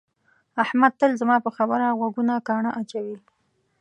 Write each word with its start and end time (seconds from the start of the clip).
احمد 0.63 0.93
تل 0.99 1.11
زما 1.21 1.37
پر 1.43 1.51
خبره 1.57 1.87
غوږونه 1.99 2.33
ګاڼه 2.47 2.71
اچوي. 2.79 3.17